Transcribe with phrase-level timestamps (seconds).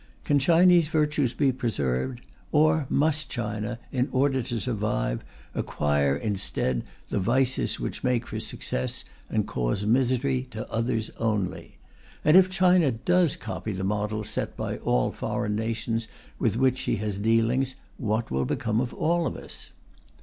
[0.23, 2.21] Can Chinese virtues be preserved?
[2.51, 9.03] Or must China, in order to survive, acquire, instead, the vices which make for success
[9.29, 11.77] and cause misery to others only?
[12.25, 16.07] And if China does copy the model set by all foreign nations
[16.39, 19.69] with which she has dealings, what will become of all of us?